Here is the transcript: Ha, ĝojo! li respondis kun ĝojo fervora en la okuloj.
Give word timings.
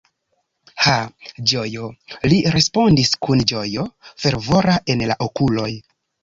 Ha, 0.85 0.93
ĝojo! 1.51 1.89
li 2.31 2.39
respondis 2.55 3.13
kun 3.27 3.45
ĝojo 3.53 3.85
fervora 4.25 4.79
en 4.95 5.05
la 5.13 5.19
okuloj. 5.29 5.71